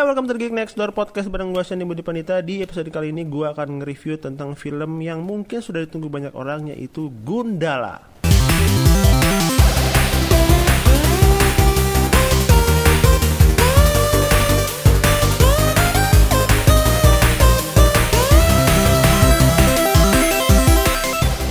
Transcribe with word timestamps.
Hai, 0.00 0.08
welcome 0.08 0.24
to 0.24 0.32
the 0.32 0.40
Geek 0.40 0.56
Next 0.56 0.80
Door 0.80 0.96
Podcast 0.96 1.28
bareng 1.28 1.52
gue 1.52 1.60
Shani 1.60 1.84
Budi 1.84 2.00
Panita. 2.00 2.40
Di 2.40 2.64
episode 2.64 2.88
kali 2.88 3.12
ini 3.12 3.28
gue 3.28 3.44
akan 3.44 3.84
nge-review 3.84 4.16
tentang 4.16 4.56
film 4.56 4.96
yang 5.04 5.20
mungkin 5.20 5.60
sudah 5.60 5.84
ditunggu 5.84 6.08
banyak 6.08 6.32
orang 6.32 6.72
Yaitu 6.72 7.12
Gundala. 7.20 8.00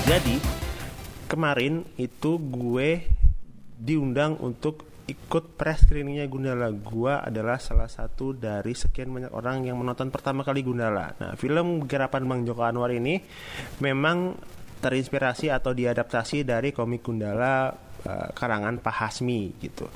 Jadi 0.10 0.42
kemarin 1.30 1.86
itu 2.02 2.42
gue 2.42 3.06
diundang 3.78 4.42
untuk 4.42 4.89
ikut 5.10 5.58
press 5.58 5.90
screeningnya 5.90 6.30
Gundala. 6.30 6.70
Gue 6.70 7.10
adalah 7.10 7.58
salah 7.58 7.90
satu 7.90 8.38
dari 8.38 8.78
sekian 8.78 9.10
banyak 9.10 9.34
orang 9.34 9.66
yang 9.66 9.82
menonton 9.82 10.14
pertama 10.14 10.46
kali 10.46 10.62
Gundala. 10.62 11.18
Nah, 11.18 11.34
film 11.34 11.90
garapan 11.90 12.30
Bang 12.30 12.42
Joko 12.46 12.62
Anwar 12.62 12.94
ini 12.94 13.18
memang 13.82 14.38
terinspirasi 14.80 15.52
atau 15.52 15.74
diadaptasi 15.74 16.48
dari 16.48 16.72
komik 16.72 17.04
Gundala 17.04 17.74
uh, 18.06 18.30
karangan 18.32 18.80
Pak 18.80 18.96
Hasmi 18.96 19.58
gitu. 19.60 19.90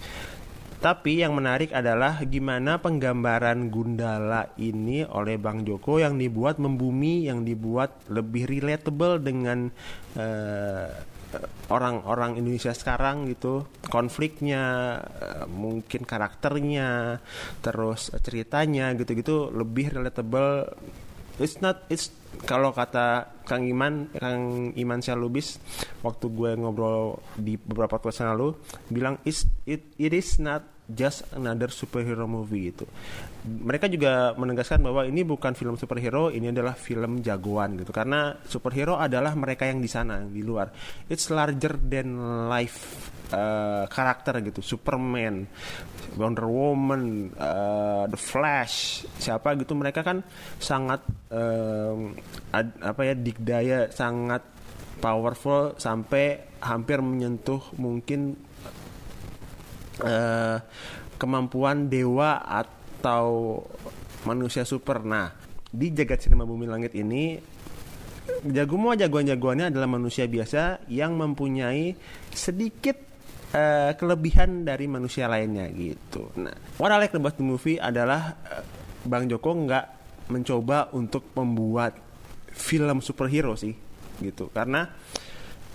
Tapi 0.84 1.23
yang 1.23 1.32
menarik 1.32 1.72
adalah 1.72 2.20
gimana 2.28 2.76
penggambaran 2.76 3.72
Gundala 3.72 4.52
ini 4.59 5.08
oleh 5.08 5.40
Bang 5.40 5.64
Joko 5.64 5.95
yang 5.95 6.20
dibuat 6.20 6.59
membumi, 6.59 7.23
yang 7.23 7.48
dibuat 7.48 8.04
lebih 8.12 8.52
relatable 8.52 9.23
dengan 9.23 9.72
uh, 10.20 10.92
orang-orang 11.70 12.38
Indonesia 12.40 12.73
sekarang 12.73 13.30
gitu, 13.30 13.68
konfliknya, 13.88 14.98
uh, 15.00 15.46
mungkin 15.50 16.06
karakternya, 16.06 17.22
terus 17.62 18.09
ceritanya 18.22 18.94
gitu-gitu 18.98 19.54
lebih 19.54 19.94
relatable. 19.94 20.73
It's 21.42 21.58
not, 21.62 21.90
it's 21.90 22.14
kalau 22.45 22.73
kata 22.73 23.42
Kang 23.45 23.64
Iman, 23.64 24.09
Kang 24.17 24.73
Iman 24.73 25.00
Syalubis 25.06 25.61
waktu 26.02 26.26
gue 26.34 26.52
ngobrol 26.58 27.22
di 27.38 27.56
beberapa 27.56 28.02
yang 28.02 28.34
lalu 28.34 28.58
bilang 28.89 29.22
it 29.23 29.45
it 29.98 30.14
is 30.14 30.42
not 30.42 30.73
just 30.84 31.23
another 31.31 31.72
superhero 31.72 32.28
movie 32.28 32.76
itu. 32.76 32.84
Mereka 33.44 33.88
juga 33.88 34.36
menegaskan 34.36 34.84
bahwa 34.84 35.08
ini 35.08 35.23
bukan 35.23 35.56
film 35.56 35.80
superhero, 35.80 36.28
ini 36.28 36.52
adalah 36.52 36.76
film 36.76 37.23
jagoan 37.23 37.80
gitu. 37.80 37.95
Karena 37.95 38.36
superhero 38.44 39.00
adalah 39.00 39.31
mereka 39.36 39.64
yang 39.64 39.80
di 39.80 39.88
sana, 39.88 40.20
di 40.23 40.44
luar. 40.44 40.72
It's 41.08 41.31
larger 41.31 41.80
than 41.80 42.16
life 42.52 43.11
uh, 43.31 43.88
karakter 43.88 44.44
gitu. 44.44 44.59
Superman, 44.59 45.48
Wonder 46.20 46.48
Woman, 46.48 47.31
uh, 47.36 48.04
The 48.08 48.20
Flash, 48.20 49.08
siapa 49.17 49.56
gitu 49.56 49.73
mereka 49.73 50.04
kan 50.04 50.20
sangat 50.59 51.04
um, 51.31 52.11
ad, 52.52 52.76
apa 52.84 53.02
ya 53.08 53.14
dikdaya, 53.16 53.80
sangat 53.88 54.44
powerful 55.00 55.76
sampai 55.76 56.56
hampir 56.64 57.04
menyentuh 57.04 57.59
mungkin 57.76 58.39
uh, 60.02 60.58
kemampuan 61.19 61.91
dewa 61.91 62.41
atau 62.41 63.59
manusia 64.25 64.66
super. 64.66 65.03
Nah, 65.05 65.30
di 65.69 65.94
jagat 65.94 66.25
sinema 66.25 66.47
bumi 66.47 66.66
langit 66.66 66.97
ini 66.97 67.38
jagomo 68.44 68.95
jagoan-jagoannya 68.95 69.69
adalah 69.73 69.89
manusia 69.89 70.25
biasa 70.30 70.88
yang 70.88 71.19
mempunyai 71.19 71.94
sedikit 72.31 72.95
uh, 73.52 73.91
kelebihan 73.99 74.64
dari 74.64 74.88
manusia 74.88 75.27
lainnya 75.27 75.67
gitu. 75.71 76.31
Nah, 76.39 76.55
what 76.80 76.91
I 76.91 76.97
like 77.03 77.16
about 77.16 77.36
the 77.36 77.45
movie 77.45 77.77
adalah 77.77 78.39
uh, 78.47 78.64
Bang 79.03 79.27
Joko 79.27 79.52
nggak 79.52 79.86
mencoba 80.31 80.88
untuk 80.95 81.36
membuat 81.36 81.99
film 82.53 83.03
superhero 83.03 83.58
sih 83.59 83.73
gitu 84.21 84.47
karena 84.53 84.88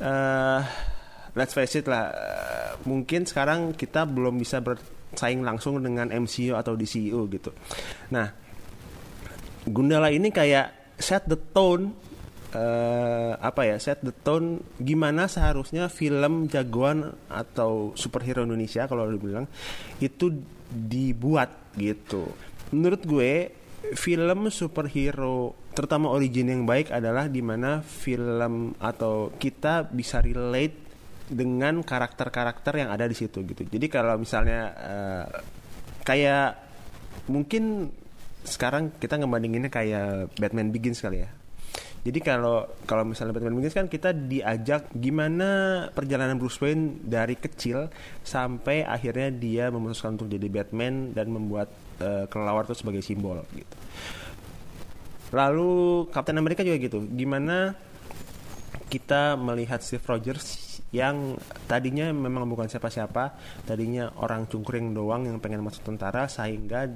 uh, 0.00 0.62
let's 1.36 1.52
face 1.52 1.76
it 1.80 1.86
lah 1.90 2.12
uh, 2.12 2.72
mungkin 2.88 3.28
sekarang 3.28 3.74
kita 3.74 4.04
belum 4.08 4.38
bisa 4.40 4.62
bersaing 4.64 5.44
langsung 5.44 5.80
dengan 5.82 6.08
MCU 6.12 6.56
atau 6.56 6.76
DCU 6.78 7.28
gitu. 7.32 7.50
Nah 8.14 8.48
Gundala 9.68 10.08
ini 10.08 10.32
kayak 10.32 10.96
set 10.96 11.28
the 11.28 11.36
tone 11.36 11.92
uh, 12.56 13.36
apa 13.38 13.68
ya 13.68 13.76
set 13.76 14.00
the 14.00 14.12
tone 14.12 14.64
gimana 14.80 15.28
seharusnya 15.28 15.92
film 15.92 16.48
jagoan 16.48 17.12
atau 17.28 17.92
superhero 17.92 18.44
Indonesia 18.44 18.88
kalau 18.88 19.08
dibilang 19.08 19.44
itu 20.00 20.32
dibuat 20.68 21.76
gitu. 21.76 22.28
Menurut 22.72 23.02
gue 23.04 23.32
film 23.96 24.52
superhero 24.52 25.56
terutama 25.72 26.10
origin 26.10 26.50
yang 26.50 26.62
baik 26.66 26.90
adalah 26.90 27.30
di 27.30 27.40
mana 27.40 27.80
film 27.80 28.74
atau 28.82 29.30
kita 29.38 29.86
bisa 29.88 30.18
relate 30.18 30.87
dengan 31.28 31.84
karakter-karakter 31.84 32.80
yang 32.80 32.90
ada 32.90 33.04
di 33.04 33.16
situ 33.16 33.44
gitu. 33.44 33.68
Jadi 33.68 33.86
kalau 33.92 34.16
misalnya 34.16 34.60
uh, 34.76 35.26
kayak 36.02 36.56
mungkin 37.28 37.92
sekarang 38.48 38.96
kita 38.96 39.20
ngebandinginnya 39.20 39.68
kayak 39.68 40.32
Batman 40.40 40.72
Begins 40.72 41.04
kali 41.04 41.22
ya. 41.22 41.30
Jadi 41.98 42.24
kalau 42.24 42.64
kalau 42.88 43.04
misalnya 43.04 43.36
Batman 43.36 43.60
Begins 43.60 43.76
kan 43.76 43.90
kita 43.90 44.16
diajak 44.16 44.88
gimana 44.96 45.48
perjalanan 45.92 46.40
Bruce 46.40 46.56
Wayne 46.64 47.04
dari 47.04 47.36
kecil 47.36 47.92
sampai 48.24 48.86
akhirnya 48.88 49.28
dia 49.28 49.64
memutuskan 49.68 50.16
untuk 50.16 50.32
jadi 50.32 50.48
Batman 50.48 51.12
dan 51.12 51.28
membuat 51.28 51.68
uh, 52.00 52.24
kelelawar 52.32 52.64
itu 52.64 52.80
sebagai 52.80 53.04
simbol 53.04 53.44
gitu. 53.52 53.76
Lalu 55.36 56.08
Captain 56.08 56.40
America 56.40 56.64
juga 56.64 56.80
gitu. 56.80 57.04
Gimana 57.04 57.76
kita 58.88 59.36
melihat 59.36 59.84
Steve 59.84 60.06
Rogers 60.08 60.67
yang 60.88 61.36
tadinya 61.68 62.08
memang 62.08 62.48
bukan 62.48 62.64
siapa-siapa, 62.64 63.36
tadinya 63.68 64.08
orang 64.24 64.48
cungkring 64.48 64.96
doang 64.96 65.28
yang 65.28 65.36
pengen 65.36 65.60
masuk 65.60 65.84
tentara 65.84 66.24
sehingga 66.32 66.88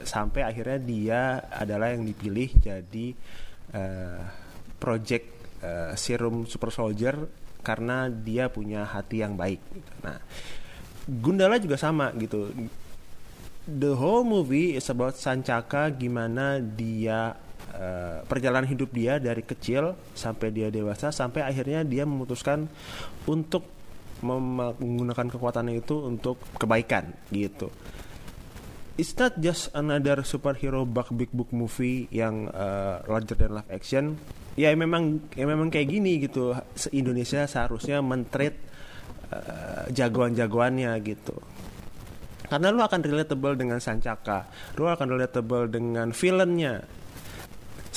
sampai 0.00 0.46
akhirnya 0.46 0.78
dia 0.78 1.20
adalah 1.50 1.92
yang 1.92 2.06
dipilih 2.06 2.48
jadi 2.62 3.06
uh, 3.74 4.22
project 4.80 5.26
uh, 5.60 5.92
serum 5.98 6.46
super 6.46 6.70
soldier 6.72 7.18
karena 7.60 8.08
dia 8.08 8.48
punya 8.48 8.86
hati 8.86 9.20
yang 9.20 9.36
baik. 9.36 9.60
Gitu. 9.60 9.90
Nah, 10.06 10.18
Gundala 11.10 11.58
juga 11.58 11.74
sama 11.74 12.14
gitu. 12.14 12.54
The 13.66 13.92
whole 13.98 14.24
movie 14.24 14.78
is 14.78 14.86
about 14.88 15.18
Sancaka 15.18 15.90
gimana 15.90 16.62
dia 16.62 17.34
uh, 17.74 18.22
perjalanan 18.26 18.68
hidup 18.68 18.90
dia 18.90 19.18
dari 19.18 19.42
kecil 19.42 19.94
sampai 20.14 20.50
dia 20.50 20.68
dewasa 20.68 21.10
sampai 21.14 21.46
akhirnya 21.46 21.86
dia 21.86 22.04
memutuskan 22.04 22.66
untuk 23.26 23.66
menggunakan 24.20 25.32
kekuatannya 25.32 25.80
itu 25.80 25.96
untuk 26.04 26.36
kebaikan 26.60 27.08
gitu. 27.32 27.72
It's 29.00 29.16
not 29.16 29.40
just 29.40 29.72
another 29.72 30.20
superhero 30.28 30.84
bug 30.84 31.08
big 31.16 31.32
book 31.32 31.48
movie 31.56 32.04
yang 32.12 32.52
uh, 32.52 33.00
larger 33.08 33.32
than 33.32 33.56
life 33.56 33.70
action. 33.72 34.20
Ya 34.60 34.76
memang 34.76 35.32
ya 35.32 35.48
memang 35.48 35.72
kayak 35.72 35.88
gini 35.88 36.20
gitu. 36.20 36.52
Indonesia 36.92 37.48
seharusnya 37.48 38.04
mentreat 38.04 38.60
uh, 39.32 39.88
jagoan-jagoannya 39.88 40.92
gitu 41.00 41.32
karena 42.50 42.74
lu 42.74 42.82
akan 42.82 43.00
relatable 43.06 43.54
dengan 43.54 43.78
Sancaka, 43.78 44.50
lu 44.74 44.90
akan 44.90 45.06
relatable 45.14 45.70
dengan 45.70 46.10
villainnya. 46.10 46.82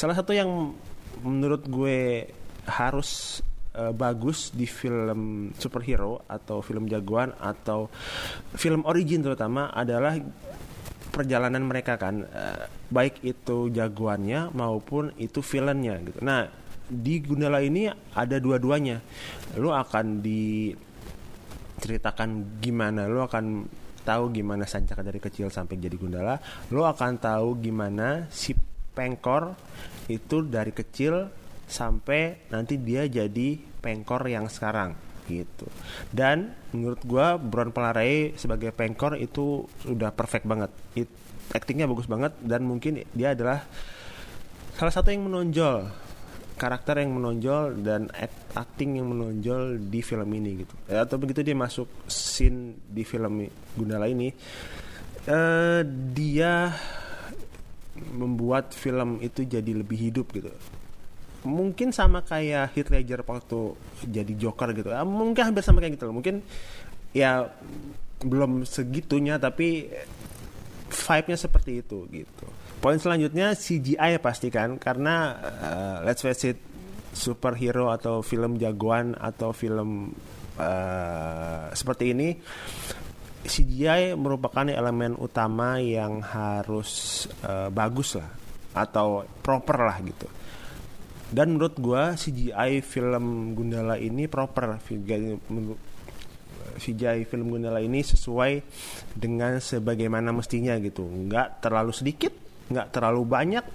Salah 0.04 0.20
satu 0.20 0.36
yang 0.36 0.76
menurut 1.24 1.64
gue 1.64 2.28
harus 2.68 3.40
uh, 3.72 3.96
bagus 3.96 4.52
di 4.52 4.68
film 4.68 5.56
superhero 5.56 6.28
atau 6.28 6.60
film 6.60 6.92
jagoan 6.92 7.32
atau 7.40 7.88
film 8.52 8.84
origin 8.84 9.24
terutama 9.24 9.72
adalah 9.72 10.20
perjalanan 11.08 11.64
mereka 11.64 11.96
kan, 11.96 12.20
uh, 12.20 12.68
baik 12.92 13.24
itu 13.24 13.72
jagoannya 13.72 14.52
maupun 14.52 15.16
itu 15.16 15.40
villainnya 15.40 15.96
gitu. 16.04 16.20
Nah 16.20 16.52
di 16.84 17.24
Gundala 17.24 17.64
ini 17.64 17.88
ada 18.12 18.44
dua-duanya, 18.44 19.00
lu 19.56 19.72
akan 19.72 20.20
diceritakan 20.20 22.60
gimana, 22.60 23.08
lu 23.08 23.24
akan 23.24 23.72
tahu 24.04 24.36
gimana 24.36 24.68
Sancaka 24.68 25.00
dari 25.00 25.24
kecil 25.24 25.48
sampai 25.48 25.80
jadi 25.80 25.96
Gundala, 25.96 26.36
lo 26.76 26.84
akan 26.84 27.24
tahu 27.24 27.56
gimana 27.64 28.28
si 28.28 28.52
Pengkor 28.94 29.58
itu 30.08 30.46
dari 30.46 30.70
kecil 30.70 31.28
sampai 31.66 32.50
nanti 32.54 32.78
dia 32.78 33.10
jadi 33.10 33.58
Pengkor 33.82 34.24
yang 34.30 34.48
sekarang 34.48 34.96
gitu. 35.28 35.68
Dan 36.12 36.54
menurut 36.72 37.02
gua 37.04 37.36
Bron 37.36 37.74
Pelarai 37.74 38.38
sebagai 38.40 38.72
Pengkor 38.72 39.20
itu 39.20 39.68
sudah 39.84 40.14
perfect 40.14 40.46
banget. 40.48 40.72
It, 40.96 41.10
actingnya 41.52 41.90
bagus 41.90 42.08
banget 42.08 42.32
dan 42.40 42.64
mungkin 42.64 43.04
dia 43.12 43.36
adalah 43.36 43.66
salah 44.74 44.94
satu 44.94 45.12
yang 45.12 45.28
menonjol 45.28 45.92
karakter 46.58 47.02
yang 47.02 47.18
menonjol 47.18 47.82
dan 47.82 48.08
acting 48.54 49.02
yang 49.02 49.10
menonjol 49.10 49.82
di 49.90 50.00
film 50.06 50.30
ini 50.34 50.64
gitu 50.66 50.74
atau 50.90 51.18
begitu 51.18 51.42
dia 51.42 51.58
masuk 51.58 51.90
scene 52.08 52.78
di 52.88 53.04
film 53.04 53.44
Gundala 53.76 54.08
ini 54.08 54.32
uh, 55.28 55.82
dia 56.14 56.74
membuat 57.94 58.74
film 58.74 59.22
itu 59.22 59.46
jadi 59.46 59.72
lebih 59.74 60.10
hidup 60.10 60.34
gitu. 60.34 60.50
Mungkin 61.44 61.92
sama 61.92 62.24
kayak 62.24 62.72
Heath 62.74 62.90
Ledger 62.90 63.22
waktu 63.28 63.76
jadi 64.08 64.34
Joker 64.40 64.72
gitu. 64.74 64.90
Ah, 64.96 65.04
mungkin 65.04 65.52
hampir 65.52 65.62
sama 65.62 65.84
kayak 65.84 66.00
gitu 66.00 66.10
loh. 66.10 66.16
Mungkin 66.16 66.42
ya 67.14 67.52
belum 68.24 68.64
segitunya 68.64 69.38
tapi 69.38 69.92
vibe-nya 70.94 71.38
seperti 71.38 71.84
itu 71.84 72.08
gitu. 72.10 72.48
Poin 72.80 73.00
selanjutnya 73.00 73.56
CGI 73.56 74.20
pastikan 74.20 74.76
karena 74.76 75.38
uh, 75.40 75.98
let's 76.04 76.24
face 76.24 76.56
it 76.56 76.60
superhero 77.14 77.94
atau 77.94 78.26
film 78.26 78.58
jagoan 78.58 79.14
atau 79.16 79.54
film 79.54 80.12
uh, 80.58 81.70
seperti 81.72 82.12
ini 82.12 82.30
CGI 83.44 84.16
merupakan 84.16 84.64
elemen 84.64 85.20
utama 85.20 85.76
yang 85.80 86.24
harus 86.24 87.24
uh, 87.44 87.68
bagus 87.68 88.16
lah 88.16 88.32
atau 88.74 89.28
proper 89.44 89.78
lah 89.84 89.98
gitu. 90.02 90.28
Dan 91.34 91.58
menurut 91.58 91.76
gue 91.78 92.04
CGI 92.14 92.80
film 92.86 93.58
Gundala 93.58 93.98
ini 93.98 94.30
proper 94.30 94.78
CGI 96.78 97.26
film 97.26 97.50
Gundala 97.50 97.82
ini 97.82 98.06
sesuai 98.06 98.62
dengan 99.18 99.58
sebagaimana 99.58 100.30
mestinya 100.32 100.78
gitu. 100.78 101.04
Nggak 101.04 101.62
terlalu 101.66 101.92
sedikit 101.94 102.34
nggak 102.70 102.96
terlalu 102.96 103.22
banyak. 103.28 103.66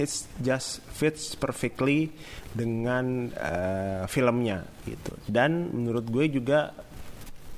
It's 0.00 0.24
just 0.40 0.80
fits 0.96 1.36
perfectly 1.36 2.08
dengan 2.56 3.28
uh, 3.36 4.08
filmnya 4.08 4.64
gitu. 4.88 5.12
Dan 5.28 5.68
menurut 5.76 6.08
gue 6.08 6.40
juga 6.40 6.72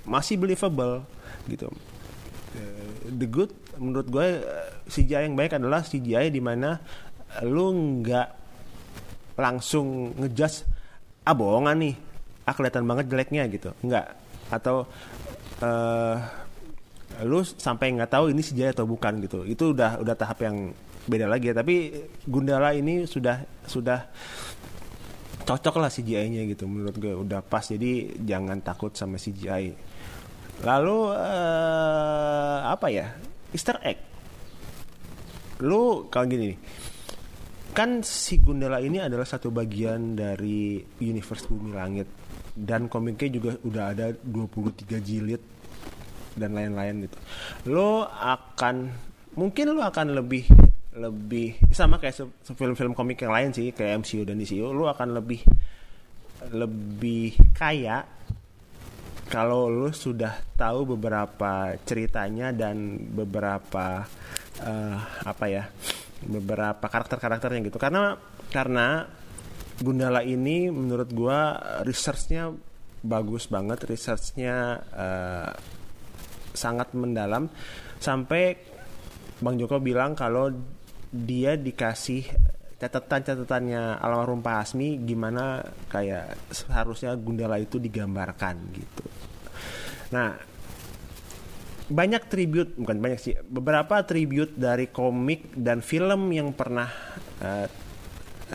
masih 0.03 0.43
believable 0.43 1.07
gitu. 1.49 1.69
Uh, 2.53 3.09
the 3.17 3.25
good 3.25 3.49
menurut 3.81 4.09
gue 4.13 4.27
CGI 4.93 5.25
yang 5.25 5.37
baik 5.37 5.57
adalah 5.57 5.81
CGI 5.81 6.29
di 6.29 6.45
mana 6.45 6.77
lu 7.49 7.73
nggak 8.05 8.29
langsung 9.41 10.13
ngejudge 10.21 10.69
ah 11.25 11.33
bohongan 11.33 11.77
nih 11.81 11.95
ah 12.45 12.53
kelihatan 12.53 12.85
banget 12.85 13.09
jeleknya 13.09 13.49
gitu. 13.49 13.73
Nggak. 13.81 14.07
Atau 14.53 14.85
uh, 15.65 16.17
lu 17.25 17.41
sampai 17.45 17.95
nggak 17.97 18.11
tahu 18.13 18.33
ini 18.35 18.43
sejarah 18.45 18.77
atau 18.77 18.87
bukan 18.89 19.23
gitu. 19.25 19.49
Itu 19.49 19.73
udah 19.73 20.03
udah 20.03 20.15
tahap 20.19 20.45
yang 20.45 20.77
beda 21.09 21.27
lagi 21.31 21.51
ya. 21.51 21.55
Tapi 21.57 21.75
Gundala 22.29 22.77
ini 22.77 23.09
sudah 23.09 23.41
sudah 23.65 24.13
cocok 25.43 25.75
lah 25.81 25.91
CGI-nya 25.91 26.45
gitu 26.53 26.69
menurut 26.69 26.97
gue. 26.99 27.15
Udah 27.15 27.41
pas 27.41 27.65
jadi 27.65 28.13
jangan 28.21 28.61
takut 28.61 28.93
sama 28.93 29.17
CGI 29.17 29.92
lalu 30.61 31.17
uh, 31.17 32.69
apa 32.69 32.87
ya? 32.93 33.17
Easter 33.57 33.81
egg. 33.81 33.99
Lu 35.65 36.13
kalau 36.13 36.29
gini 36.29 36.53
nih. 36.53 36.61
Kan 37.73 38.05
si 38.05 38.37
Gundala 38.37 38.85
ini 38.85 39.01
adalah 39.01 39.25
satu 39.25 39.49
bagian 39.49 40.13
dari 40.13 40.77
universe 41.01 41.49
Bumi 41.49 41.73
Langit. 41.73 42.09
Dan 42.53 42.93
komiknya 42.93 43.33
juga 43.33 43.57
udah 43.65 43.85
ada 43.97 44.07
23 44.13 45.01
jilid 45.01 45.41
dan 46.37 46.53
lain-lain 46.53 47.09
gitu. 47.09 47.17
Lo 47.73 48.05
akan 48.05 48.93
mungkin 49.37 49.73
lo 49.73 49.81
akan 49.81 50.13
lebih 50.13 50.45
lebih 50.93 51.57
sama 51.73 51.97
kayak 51.97 52.29
film-film 52.53 52.93
komik 52.93 53.25
yang 53.25 53.33
lain 53.33 53.49
sih 53.57 53.73
kayak 53.73 54.05
MCU 54.05 54.29
dan 54.29 54.37
DCU 54.37 54.77
lo 54.77 54.93
akan 54.93 55.17
lebih 55.17 55.41
lebih 56.53 57.33
kaya 57.57 58.05
kalau 59.33 59.73
lo 59.73 59.89
sudah 59.97 60.45
tahu 60.61 60.93
beberapa 60.93 61.73
ceritanya 61.89 62.53
dan 62.53 63.01
beberapa 63.01 64.05
uh, 64.61 64.99
apa 65.25 65.47
ya 65.49 65.65
beberapa 66.29 66.85
karakter-karakternya 66.85 67.73
gitu 67.73 67.81
karena 67.81 68.21
karena 68.53 69.09
Gundala 69.81 70.21
ini 70.21 70.69
menurut 70.69 71.09
gue 71.11 71.41
researchnya 71.89 72.53
bagus 73.01 73.49
banget 73.49 73.89
researchnya 73.89 74.79
uh, 74.93 75.51
sangat 76.53 76.93
mendalam 76.93 77.49
sampai 77.97 78.61
Bang 79.41 79.57
Joko 79.57 79.81
bilang 79.81 80.13
kalau 80.13 80.53
dia 81.11 81.57
dikasih 81.57 82.29
catatan-catatannya 82.83 84.03
almarhum 84.03 84.43
Pak 84.43 84.57
Asmi 84.67 84.99
gimana 85.07 85.63
kayak 85.87 86.35
seharusnya 86.51 87.15
Gundala 87.15 87.63
itu 87.63 87.79
digambarkan 87.79 88.59
gitu. 88.75 89.07
Nah, 90.13 90.31
banyak 91.93 92.23
tribute 92.29 92.73
bukan 92.79 92.99
banyak 93.01 93.21
sih 93.21 93.35
beberapa 93.45 94.01
tribute 94.07 94.57
dari 94.57 94.89
komik 94.89 95.53
dan 95.53 95.85
film 95.85 96.33
yang 96.33 96.57
pernah 96.57 96.89
uh, 97.43 97.67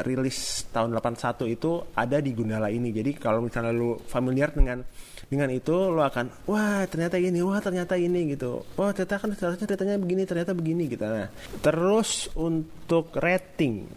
rilis 0.05 0.69
tahun 0.69 0.93
81 0.93 1.57
itu 1.57 1.81
ada 1.97 2.17
di 2.21 2.31
Gundala 2.33 2.69
ini. 2.69 2.93
Jadi 2.93 3.17
kalau 3.17 3.41
misalnya 3.41 3.73
lu 3.73 3.97
familiar 4.05 4.53
dengan 4.53 4.85
dengan 5.27 5.49
itu 5.49 5.73
lo 5.73 6.05
akan 6.05 6.45
wah 6.49 6.85
ternyata 6.85 7.17
ini 7.17 7.41
wah 7.41 7.57
ternyata 7.57 7.97
ini 7.97 8.37
gitu. 8.37 8.61
Wah 8.77 8.93
ternyata 8.93 9.17
kan 9.17 9.29
seharusnya 9.33 9.65
ceritanya 9.65 9.97
begini 9.97 10.23
ternyata 10.29 10.51
begini 10.53 10.83
gitu. 10.85 11.05
Nah 11.05 11.29
terus 11.61 12.29
untuk 12.37 13.09
rating 13.17 13.89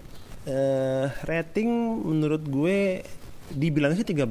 uh, 0.49 1.06
rating 1.29 1.69
menurut 2.05 2.45
gue 2.49 3.05
dibilang 3.51 3.93
sih 3.99 4.06
13 4.06 4.25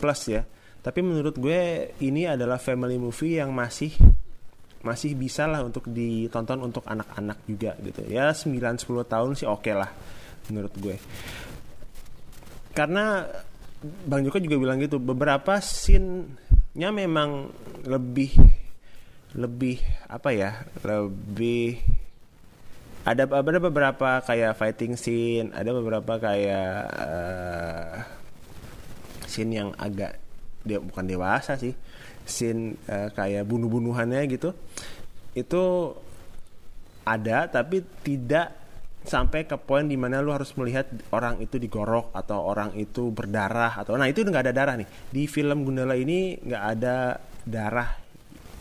plus 0.00 0.20
ya 0.26 0.42
tapi 0.82 0.98
menurut 1.00 1.38
gue 1.38 1.94
ini 2.02 2.26
adalah 2.26 2.58
family 2.58 2.98
movie 2.98 3.38
yang 3.38 3.54
masih 3.54 3.94
masih 4.82 5.14
bisa 5.14 5.46
lah 5.46 5.62
untuk 5.62 5.86
ditonton 5.86 6.58
untuk 6.58 6.82
anak-anak 6.82 7.38
juga 7.46 7.78
gitu. 7.86 8.02
Ya 8.10 8.34
9-10 8.34 8.82
tahun 9.06 9.30
sih 9.38 9.46
oke 9.46 9.62
okay 9.62 9.74
lah 9.78 9.90
menurut 10.50 10.74
gue. 10.82 10.98
Karena 12.74 13.22
Bang 13.82 14.26
Joko 14.26 14.42
juga 14.42 14.58
bilang 14.58 14.82
gitu 14.82 14.98
beberapa 14.98 15.62
scene-nya 15.62 16.90
memang 16.90 17.50
lebih 17.86 18.34
lebih 19.32 19.80
apa 20.06 20.30
ya 20.34 20.66
lebih 20.82 21.82
ada 23.02 23.26
ada 23.26 23.58
beberapa 23.58 24.22
kayak 24.22 24.54
fighting 24.54 24.94
scene 24.94 25.50
ada 25.50 25.74
beberapa 25.74 26.20
kayak 26.22 26.78
uh, 26.94 27.94
scene 29.26 29.50
yang 29.58 29.74
agak 29.74 30.21
dia 30.62 30.78
bukan 30.78 31.04
dewasa 31.04 31.58
sih 31.58 31.74
scene 32.22 32.78
uh, 32.86 33.10
kayak 33.12 33.46
bunuh-bunuhannya 33.46 34.22
gitu 34.30 34.54
itu 35.34 35.62
ada 37.02 37.50
tapi 37.50 37.82
tidak 38.06 38.62
sampai 39.02 39.50
ke 39.50 39.58
poin 39.58 39.82
di 39.82 39.98
mana 39.98 40.22
lu 40.22 40.30
harus 40.30 40.54
melihat 40.54 40.86
orang 41.10 41.42
itu 41.42 41.58
digorok 41.58 42.14
atau 42.14 42.38
orang 42.46 42.70
itu 42.78 43.10
berdarah 43.10 43.74
atau 43.74 43.98
nah 43.98 44.06
itu 44.06 44.22
nggak 44.22 44.46
ada 44.46 44.54
darah 44.54 44.74
nih 44.78 44.86
di 45.10 45.26
film 45.26 45.66
Gundala 45.66 45.98
ini 45.98 46.38
nggak 46.38 46.64
ada 46.78 47.18
darah 47.42 47.90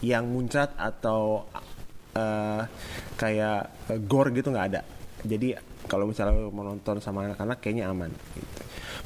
yang 0.02 0.26
muncrat 0.26 0.74
atau 0.82 1.46
uh, 2.18 2.62
kayak 3.14 3.60
uh, 3.94 4.00
gore 4.02 4.34
gitu 4.34 4.50
nggak 4.50 4.68
ada 4.74 4.82
jadi 5.22 5.62
kalau 5.86 6.10
misalnya 6.10 6.50
mau 6.50 6.66
nonton 6.66 6.98
sama 6.98 7.30
anak-anak 7.30 7.62
kayaknya 7.62 7.94
aman 7.94 8.10
gitu. 8.34 8.62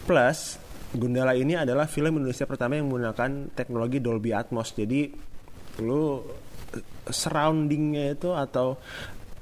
plus 0.07 0.55
Gundala 0.95 1.35
ini 1.35 1.55
adalah 1.55 1.85
film 1.85 2.19
Indonesia 2.19 2.47
pertama 2.49 2.79
yang 2.79 2.89
menggunakan 2.89 3.51
teknologi 3.53 3.99
Dolby 3.99 4.31
Atmos. 4.31 4.73
Jadi 4.73 5.11
lu 5.83 6.23
surroundingnya 7.05 8.17
itu 8.17 8.33
atau 8.33 8.75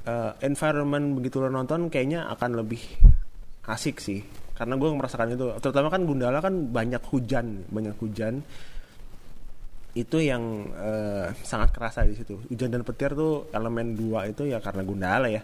uh, 0.06 0.32
environment 0.44 1.18
begitu 1.18 1.40
lo 1.40 1.50
nonton 1.50 1.88
kayaknya 1.88 2.28
akan 2.34 2.66
lebih 2.66 2.82
asik 3.70 4.04
sih. 4.04 4.22
Karena 4.54 4.78
gue 4.78 4.90
merasakan 4.94 5.34
itu. 5.34 5.46
Terutama 5.58 5.90
kan 5.90 6.06
Gundala 6.06 6.38
kan 6.44 6.70
banyak 6.70 7.02
hujan, 7.10 7.66
banyak 7.72 7.96
hujan. 7.98 8.44
Itu 9.94 10.18
yang 10.22 10.74
uh, 10.74 11.30
sangat 11.42 11.74
kerasa 11.74 12.06
di 12.06 12.18
situ. 12.18 12.38
Hujan 12.50 12.70
dan 12.74 12.82
petir 12.86 13.14
tuh 13.14 13.50
elemen 13.54 13.94
dua 13.98 14.30
itu 14.30 14.46
ya 14.46 14.62
karena 14.62 14.82
Gundala 14.86 15.30
ya. 15.30 15.42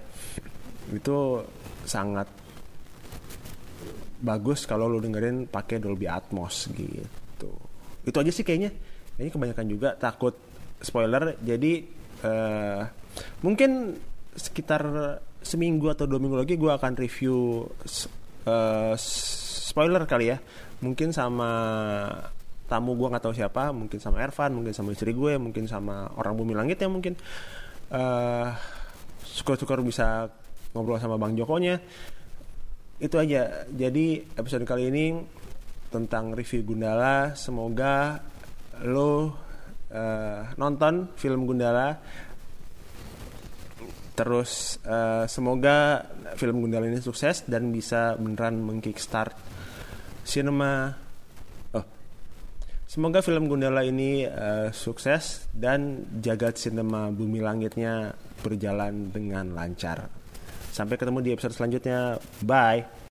Itu 0.90 1.46
sangat 1.86 2.30
bagus 4.20 4.68
kalau 4.68 4.92
lu 4.92 5.00
dengerin 5.00 5.48
pakai 5.48 5.80
Dolby 5.80 6.06
Atmos 6.06 6.68
gitu. 6.76 7.52
Itu 8.04 8.18
aja 8.20 8.32
sih 8.32 8.44
kayaknya. 8.44 8.72
Ini 9.20 9.32
kebanyakan 9.32 9.68
juga 9.68 9.96
takut 9.96 10.36
spoiler. 10.80 11.36
Jadi 11.40 11.84
uh, 12.24 12.84
mungkin 13.44 13.96
sekitar 14.36 14.84
seminggu 15.40 15.92
atau 15.92 16.08
dua 16.08 16.20
minggu 16.20 16.38
lagi 16.40 16.56
gue 16.60 16.72
akan 16.72 16.94
review 17.00 17.68
uh, 18.48 18.94
spoiler 19.00 20.04
kali 20.04 20.36
ya. 20.36 20.38
Mungkin 20.80 21.12
sama 21.12 21.50
tamu 22.70 22.94
gue 22.94 23.08
nggak 23.10 23.24
tahu 23.26 23.34
siapa 23.34 23.74
mungkin 23.74 23.98
sama 23.98 24.22
Ervan 24.22 24.54
mungkin 24.54 24.78
sama 24.78 24.94
istri 24.94 25.10
gue 25.10 25.42
mungkin 25.42 25.66
sama 25.66 26.06
orang 26.16 26.36
bumi 26.38 26.54
langit 26.56 26.80
ya 26.80 26.88
mungkin. 26.92 27.16
Uh, 27.90 28.54
syukur-syukur 29.26 29.82
bisa 29.82 30.30
ngobrol 30.76 31.02
sama 31.02 31.18
bang 31.18 31.34
Jokonya 31.34 31.82
itu 33.00 33.16
aja. 33.16 33.64
Jadi 33.72 34.20
episode 34.36 34.68
kali 34.68 34.92
ini 34.92 35.06
tentang 35.88 36.36
review 36.36 36.68
Gundala. 36.68 37.34
Semoga 37.34 38.20
lo 38.84 39.12
uh, 39.92 40.42
nonton 40.60 41.16
film 41.16 41.48
Gundala. 41.48 41.96
Terus 44.20 44.84
uh, 44.84 45.24
semoga 45.32 46.04
film 46.36 46.60
Gundala 46.60 46.92
ini 46.92 47.00
sukses 47.00 47.48
dan 47.48 47.72
bisa 47.72 48.20
beneran 48.20 48.60
mengkickstart 48.60 49.32
cinema. 50.28 50.92
Oh 51.72 51.86
semoga 52.84 53.24
film 53.24 53.48
Gundala 53.48 53.88
ini 53.88 54.28
uh, 54.28 54.76
sukses 54.76 55.48
dan 55.56 56.04
jagat 56.20 56.60
cinema 56.60 57.08
bumi 57.16 57.40
langitnya 57.40 58.12
berjalan 58.44 59.08
dengan 59.08 59.56
lancar 59.56 60.12
sampai 60.80 60.96
ketemu 60.96 61.20
di 61.20 61.30
episode 61.36 61.52
selanjutnya. 61.52 62.16
Bye 62.48 62.99